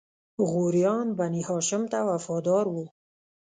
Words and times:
غوریان 0.49 1.07
بنی 1.19 1.41
هاشم 1.49 1.83
ته 1.91 1.99
وفادار 2.09 2.65
وو. 2.69 2.85